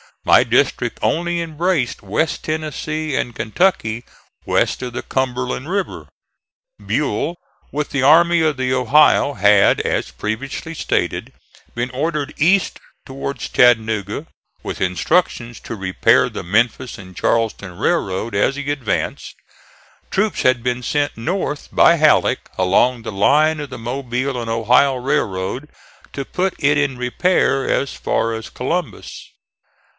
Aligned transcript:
My 0.25 0.43
district 0.43 0.97
only 1.03 1.41
embraced 1.41 2.01
West 2.01 2.43
Tennessee 2.43 3.15
and 3.15 3.35
Kentucky 3.35 4.03
west 4.45 4.81
of 4.81 4.93
the 4.93 5.01
Cumberland 5.03 5.69
River. 5.69 6.07
Buell, 6.83 7.35
with 7.71 7.89
the 7.89 8.01
Army 8.01 8.41
of 8.41 8.57
the 8.57 8.73
Ohio, 8.73 9.33
had, 9.33 9.79
as 9.81 10.09
previously 10.11 10.73
stated, 10.73 11.33
been 11.75 11.91
ordered 11.91 12.33
east 12.37 12.79
towards 13.05 13.49
Chattanooga, 13.49 14.25
with 14.63 14.81
instructions 14.81 15.59
to 15.61 15.75
repair 15.75 16.29
the 16.29 16.43
Memphis 16.43 16.97
and 16.97 17.15
Charleston 17.15 17.77
railroad 17.77 18.33
as 18.35 18.55
he 18.55 18.71
advanced. 18.71 19.33
Troops 20.09 20.41
had 20.41 20.63
been 20.63 20.81
sent 20.81 21.15
north 21.17 21.69
by 21.71 21.95
Halleck 21.95 22.49
along 22.57 23.01
the 23.03 23.11
line 23.11 23.59
of 23.59 23.69
the 23.69 23.77
Mobile 23.79 24.39
and 24.39 24.49
Ohio 24.49 24.95
railroad 24.95 25.69
to 26.13 26.25
put 26.25 26.55
it 26.59 26.77
in 26.77 26.97
repair 26.97 27.67
as 27.69 27.93
far 27.93 28.33
as 28.33 28.49
Columbus. 28.49 29.29